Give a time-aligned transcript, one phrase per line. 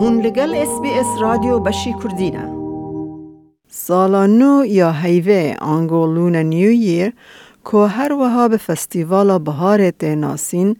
[0.00, 2.48] هون لگل اس بی اس رادیو بشی کردینه
[3.68, 7.12] سالا نو یا هیوه آنگولون نیو یر
[7.64, 10.76] که هر وها به فستیوال بهار ناسین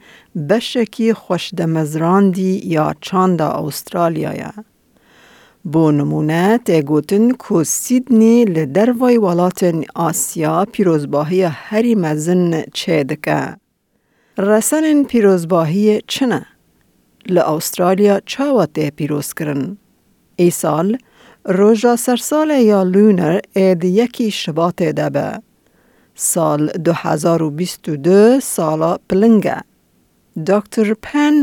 [0.50, 4.52] بشکی خوش دمزراندی یا چاندا استرالیا یا.
[5.64, 13.56] بو نمونه تگوتن که سیدنی لدروای ولات آسیا پیروزباهی هری مزن چه دکه.
[14.38, 16.46] رسن پیروزباهی چنه؟
[17.26, 17.38] ل
[18.96, 19.76] پیروز کرن.
[20.36, 20.96] ای سال
[21.44, 25.40] روژا سرسال یا لونر ئێد یکی شبات دەبە.
[26.14, 29.58] سال 2022 سالا پلنگە.
[30.46, 31.34] دکتر پەن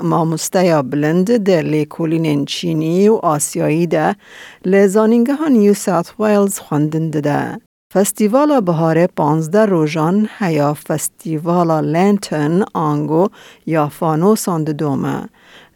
[0.00, 7.60] ما مستیا بلند در لیکولین چینی و آسیایی ئاسیاییدا ها نیو نیوسات ویلز خواندن دەدە.
[7.97, 13.29] فستیوال بهار پانزده روزان هیا فستیوال لنتن آنگو
[13.65, 15.29] یا فانوسان دومه.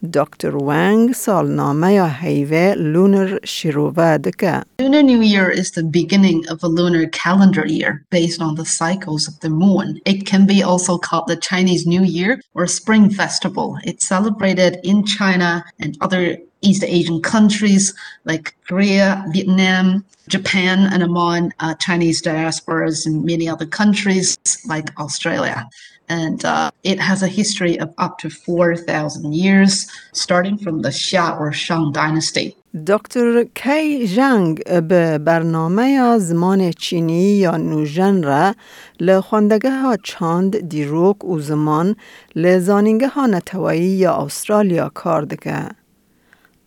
[0.04, 0.58] Dr.
[0.58, 4.63] Wang salnamaya heive lunar shiruva deka.
[4.80, 9.27] Lunar New Year is the beginning of a lunar calendar year based on the cycles
[9.27, 9.99] of the moon.
[10.05, 13.77] It can be also called the Chinese New Year or Spring Festival.
[13.84, 17.94] It's celebrated in China and other East Asian countries
[18.26, 25.68] like Korea, Vietnam, Japan, and among uh, Chinese diasporas in many other countries like Australia
[26.12, 31.40] and uh, it has a history of up to 4,000 years, starting from the Xia
[31.40, 32.55] or Shang dynasty.
[32.88, 38.55] دکتر کی جنگ به برنامه زمان چینی یا نوژن را
[38.99, 41.96] لخواندگه ها چاند دیروک و زمان
[42.35, 45.70] لزانینگه ها نتوایی یا استرالیا کار دکه.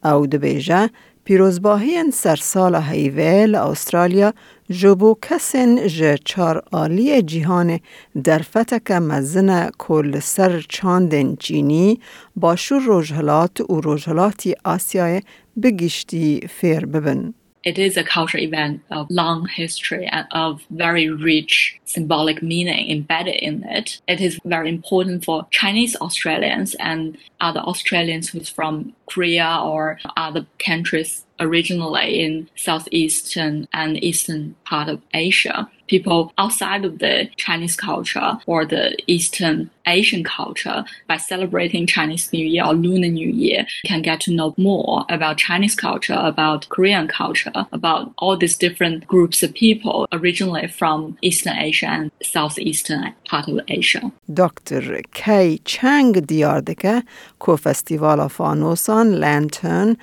[0.04, 0.90] او دبیجه
[1.24, 4.32] پیروزباهی سرسال هیوه استرالیا
[4.70, 7.80] جبو کسین ج چار آلی جیهان
[8.24, 12.00] در فتک مزن کل سر چاندن چینی
[12.36, 15.22] باشور روژهلات و روژهلاتی آسیای
[15.62, 17.34] بگیشتی فیر ببن.
[17.63, 23.35] It is a cultural event of long history and of very rich symbolic meaning embedded
[23.35, 24.01] in it.
[24.07, 30.45] It is very important for Chinese Australians and other Australians who's from Korea or other
[30.59, 35.69] countries originally in southeastern and eastern part of Asia.
[35.87, 42.46] People outside of the Chinese culture or the Eastern Asian culture by celebrating Chinese New
[42.46, 47.06] Year or Lunar New Year can get to know more about Chinese culture, about Korean
[47.06, 53.48] culture, about all these different groups of people originally from Eastern Asia and Southeastern part
[53.48, 54.10] of Asia.
[54.32, 55.02] Dr.
[55.12, 57.02] Kay Chang دیاردکه
[57.38, 59.96] کو فستیوال فانوسان لانترن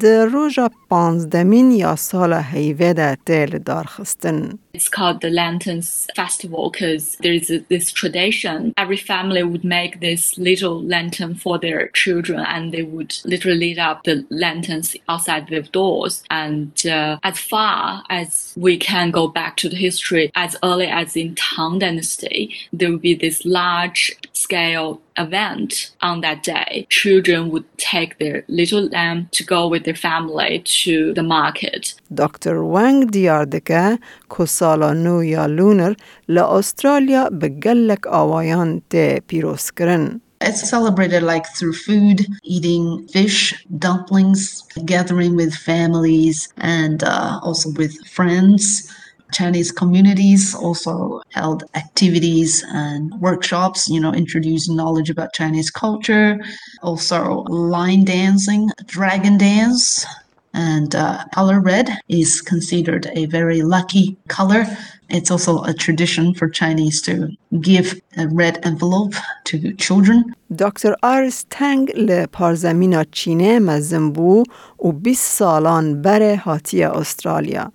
[0.00, 4.58] در روژا پانزدمین یا سال هیوه ده تیل دارخستن.
[4.74, 8.72] It's called the Lanterns Festival because there is this tradition.
[8.76, 13.89] Every family would make this little lantern for their children and they would literally light
[13.89, 16.23] up the lanterns outside their doors.
[16.29, 21.15] And uh, as far as we can go back to the history, as early as
[21.15, 26.86] in Tang Dynasty, there would be this large scale event on that day.
[26.90, 31.94] Children would take their little lamb to go with their family to the market.
[32.14, 32.64] Dr.
[32.64, 33.98] Wang دیاردکه
[34.30, 35.94] که سالا نو یا لونر
[36.28, 40.20] لأسترالیا بگلک آوایان ته پیروز کرن.
[40.40, 47.94] It's celebrated like through food, eating fish, dumplings, gathering with families, and uh, also with
[48.08, 48.92] friends.
[49.32, 56.38] Chinese communities also held activities and workshops, you know, introducing knowledge about Chinese culture,
[56.82, 60.06] also line dancing, dragon dance,
[60.54, 64.64] and uh, color red is considered a very lucky color.
[65.10, 67.28] It's also a tradition for Chinese to
[67.60, 69.14] give a red envelope
[69.44, 70.34] to children.
[70.58, 74.44] دکتر آرس تنگ لپارزمینا چینه مزن بو
[74.78, 77.72] و 20 سالان بره هاتی استرالیا.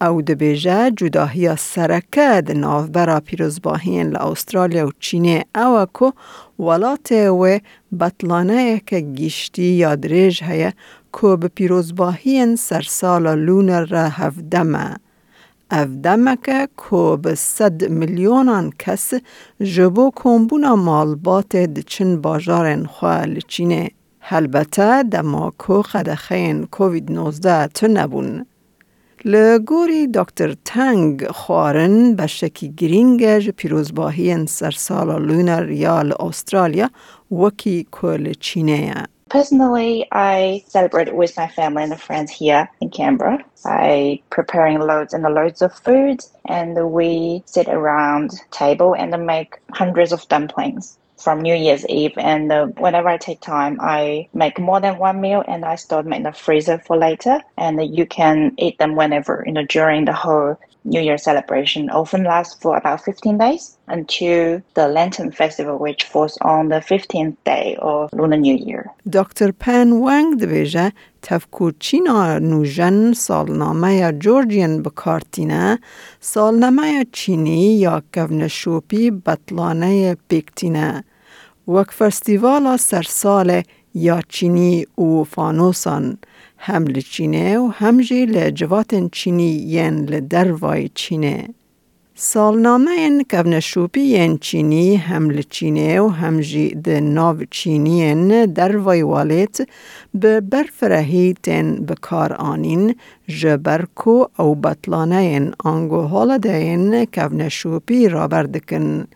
[0.00, 6.12] او دبیجه جداهی سرکه د ناوبرا پیروزباهین لأسترالیا و چینه او که
[6.62, 7.58] ولات و
[8.00, 10.72] بطلانه که گیشتی یا دریج هیه
[11.12, 14.96] که به پیروزباهین سرسال لونر را هفدمه.
[15.70, 16.38] افدمه
[16.90, 19.14] که به صد میلیونان کس
[19.62, 23.90] جبو کمبونا مالبات دچن باجارن خواه لچینه.
[24.30, 28.46] البته دما که خدخین کووید 19 تو نبون.
[29.25, 36.89] لگوری دکتر تنگ خوارن به شکی گرینگج پیروزباهی سرسال لونر یا استرالیا
[37.31, 43.37] وکی کل چینه Personally, I celebrate it with my family and friends here in Canberra
[43.63, 50.11] by preparing loads and loads of food, and we sit around table and make hundreds
[50.11, 50.97] of dumplings.
[51.16, 52.12] from New Year's Eve.
[52.16, 56.02] And uh, whenever I take time, I make more than one meal and I store
[56.02, 57.40] them in the freezer for later.
[57.56, 62.23] And you can eat them whenever, you know, during the whole New Year celebration often
[62.23, 67.77] lasts for about 15 days until the Lantern Festival, which falls on the 15th day
[67.79, 68.89] of Lunar New Year.
[69.13, 70.91] دکتر پن ونگ دبیجه
[71.21, 75.79] تفکو چینا نوژن سالنامه جورجین بکارتینه
[76.19, 81.03] سالنامه چینی یا کونشوپی بطلانه پیکتینه
[81.67, 83.61] وک فستیوالا سرسال
[83.96, 86.18] یا چینی و فانوسان
[86.58, 91.48] هم لچینه و هم جی لجوات چینی ین لدروای چینه.
[92.18, 99.02] سالنامه این کونشوپی ین چینی هم لچینه و هم جی ده ناو چینی ین دروای
[99.02, 99.68] والت
[100.14, 102.94] به برفرهی تن بکار آنین
[103.28, 109.06] جبرکو او بطلانه ین آنگو حال ده ین کونشوپی را بردکن.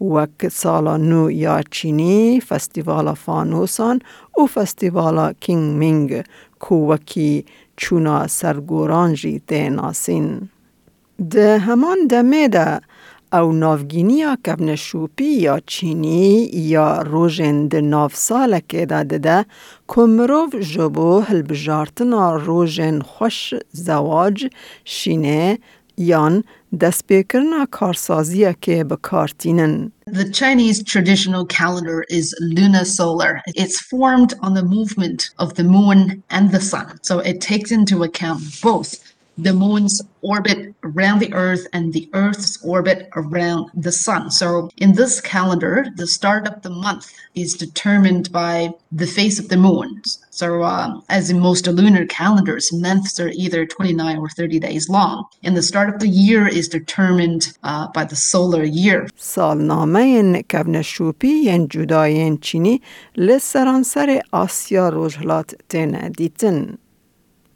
[0.00, 4.00] وک سالا نو یا چینی فستیوالا فانوسان
[4.38, 6.24] و فستیوالا کینگ مینگ
[6.60, 7.44] کووکی
[7.76, 10.48] چونا سرگورانجی ده ناسین.
[11.30, 12.80] ده همان دمه ده
[13.32, 19.46] او نافگینیا کبنشوپی یا چینی یا روژن ده ناف ساله که داده ده
[19.88, 24.46] کمروف جبو هلبجارتنا روژن خوش زواج
[24.84, 25.58] شینه
[25.96, 26.44] یان
[26.80, 29.92] دستپیکرنا کارسازیه که بکارتینن.
[30.10, 33.40] The Chinese traditional calendar is lunar solar.
[33.62, 36.86] It's formed on the movement of the moon and the sun.
[37.02, 42.57] So it takes into account both the moon's orbit around the earth and the earth's
[42.63, 44.31] orbit around the sun.
[44.31, 49.49] So in this calendar, the start of the month is determined by the phase of
[49.49, 50.01] the moon.
[50.31, 55.25] So uh, as in most lunar calendars, months are either 29 or 30 days long.
[55.43, 59.07] And the start of the year is determined uh, by the solar year.
[59.17, 62.81] سالنامه کونشوپی ین جداین چینی
[63.17, 66.77] لسرانسر آسیا روژهلات تن دیتن.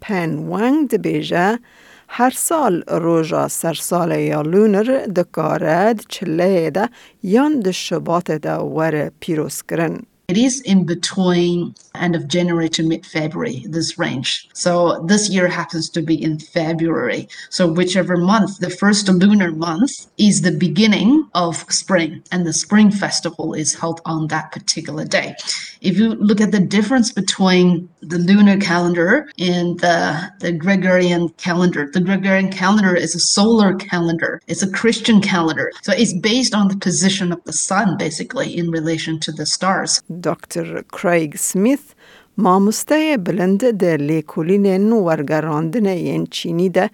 [0.07, 1.59] پن ونگ دبیجه
[2.07, 6.89] هر سال روژا سرسال یا لونر دکارد چله ده
[7.23, 9.99] یان دشبات ده ور پیروز کرن.
[10.29, 14.49] It is in between end of January to mid February, this range.
[14.51, 17.29] So this year happens to be in February.
[17.49, 22.91] So whichever month, the first lunar month is the beginning of spring, and the spring
[22.91, 25.33] festival is held on that particular day.
[25.79, 31.89] If you look at the difference between the lunar calendar and the, the Gregorian calendar,
[31.93, 35.71] the Gregorian calendar is a solar calendar, it's a Christian calendar.
[35.83, 40.01] So it's based on the position of the sun, basically, in relation to the stars.
[40.23, 41.83] دکتر کرایگ سمیث
[42.43, 46.85] مامۆستایە بلند دە لێکولینێن و وەرگەڕاندنە یەنچینی دە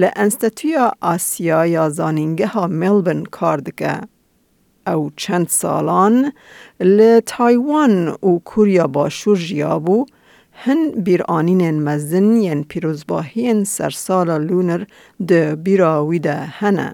[0.00, 3.94] لە ئەنستەتویا ئاسیا یازانینگەها مێلبن کار دکە.
[4.88, 6.16] ئەو چەند ساڵان
[6.96, 7.94] لە تایوان
[8.28, 9.98] و کوریا باشور جیابو
[10.64, 14.82] هن بیرانین بیرانینێن مزن ین پیروزباهی سرسال لونر
[15.28, 16.88] ده بیراوی ده هنه.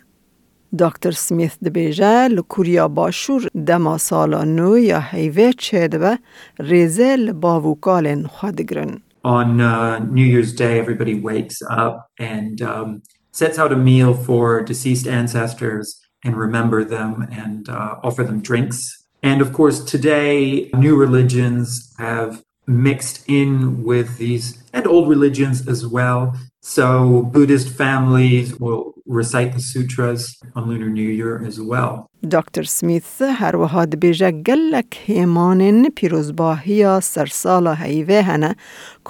[0.80, 6.20] دکتر سمیث دبیجه لکوریا باشور دما سالا نو یا حیوه چه دبه
[6.60, 9.02] ریزه لباوکالن خودگرن.
[9.24, 13.02] On uh, New Year's Day, everybody wakes up and um,
[13.32, 18.80] sets out a meal for deceased ancestors and remember them and uh, offer them drinks.
[19.24, 22.32] And of course, today, new religions have
[22.68, 26.36] mixed in with these and old religions as well.
[26.62, 32.10] So Buddhist families will recite the sutras on Lunar New Year as well.
[32.32, 38.56] دکتر سمیث هر وها دبیجه گلک هیمانن پیروزباهی سرسال هیوه هنه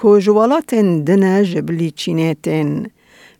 [0.02, 2.86] که جوالات دنه جبلی چینیتن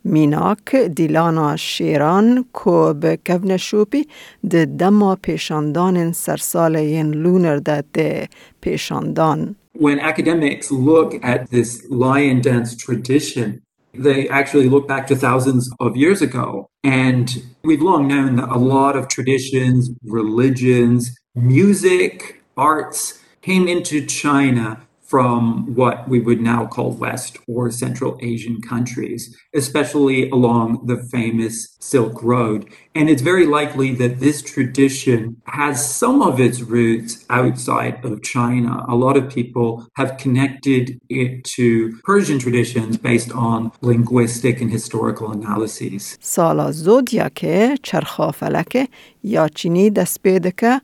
[0.05, 4.07] میناک دیلانا شیران که به کون شوپی
[4.51, 8.29] ده دما پیشاندان سرسال ین لونر ده ده
[8.61, 9.57] پیشاندان.
[9.74, 13.62] When academics look at this lion dance tradition,
[13.94, 16.68] They actually look back to thousands of years ago.
[16.84, 24.82] And we've long known that a lot of traditions, religions, music, arts came into China
[25.13, 31.55] from what we would now call West or Central Asian countries, especially along the famous
[31.81, 32.69] Silk Road.
[32.95, 38.85] And it's very likely that this tradition has some of its roots outside of China.
[38.87, 41.67] A lot of people have connected it to
[42.05, 46.19] Persian traditions based on linguistic and historical analyses.
[46.21, 48.89] سالا زودیاکه چرخافلکه
[49.25, 50.81] یا چینی دست پیدکه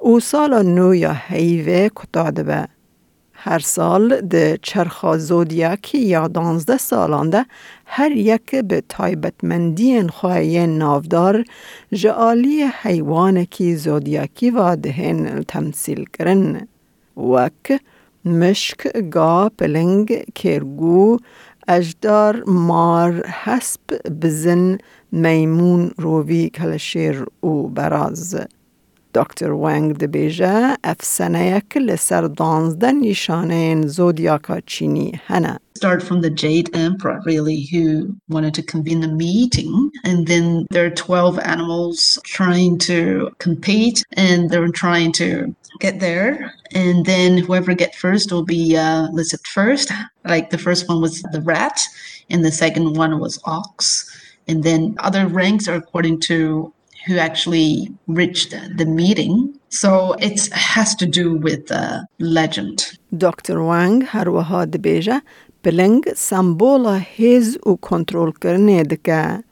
[0.00, 2.68] او سالا نو یا حیوه کتادبه
[3.45, 7.45] هر سال ده چرخا زودیاکی یا دانزده سالانده
[7.85, 11.43] هر یک به تایبتمندی خواهی نافدار
[11.93, 16.67] جعالی حیوان کی زودیاکی و دهن تمثیل کرن.
[17.17, 17.81] وک
[18.25, 21.17] مشک گا پلنگ کرگو
[21.67, 23.81] اجدار مار حسب
[24.21, 24.77] بزن
[25.11, 28.35] میمون روی کلشیر و براز.
[29.14, 35.58] دکتر وانگ دبیجه افسانه یک لسر دانزده نشانه زودیاکا چینی هنه.
[35.78, 37.84] Start from the Jade Emperor, really, who
[38.28, 39.72] wanted to convene a meeting.
[40.02, 46.52] And then there are 12 animals trying to compete and they're trying to get there.
[46.74, 49.92] And then whoever get first will be uh, listed first.
[50.24, 51.80] Like the first one was the rat,
[52.28, 54.04] and the second one was ox.
[54.48, 56.72] And then other ranks are according to
[57.05, 59.59] who actually reached the meeting.
[59.69, 62.97] So it has to do with the legend.
[63.17, 63.63] Dr.
[63.63, 65.21] Wang harwaha beja
[65.63, 69.43] peleng sambola hêz û kontrol kontrolkirinê ka.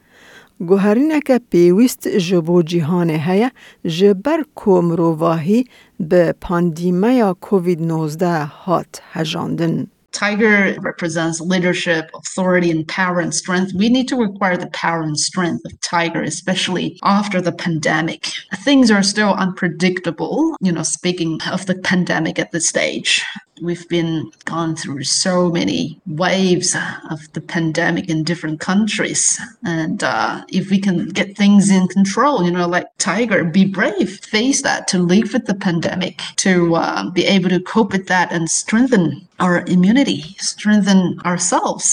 [0.62, 3.52] Guherîneke pêwîst ji bo cîhanê heye
[3.86, 4.82] ji ber ku
[5.20, 5.66] be
[6.00, 9.90] bi pandîmeya COVID-19 hat hejandin.
[10.12, 13.74] Tiger represents leadership, authority, and power and strength.
[13.74, 18.28] We need to require the power and strength of Tiger, especially after the pandemic.
[18.58, 23.24] Things are still unpredictable, you know, speaking of the pandemic at this stage.
[23.62, 26.76] We've been gone through so many waves
[27.12, 29.40] of the pandemic in different countries.
[29.64, 34.20] And uh, if we can get things in control, you know, like Tiger, be brave,
[34.20, 38.32] face that, to live with the pandemic, to uh, be able to cope with that
[38.32, 40.21] and strengthen our immunity,
[40.51, 41.87] strengthen ourselves.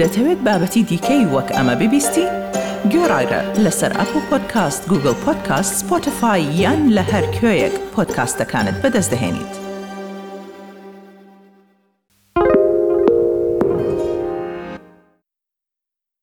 [0.00, 2.26] دەتەوێت بابەتی دیکەی وەک ئەمە ببیستی؟
[2.92, 9.59] گۆڕایرە لەسەر ئەپ و پۆدکاست گوگل پۆدکاست سپۆتفاای یان لە هەر کوێیەک پۆدکاستەکانت بەدەست دەێنیت.